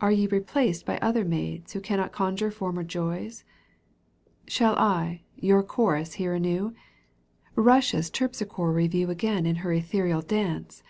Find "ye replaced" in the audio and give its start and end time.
0.12-0.86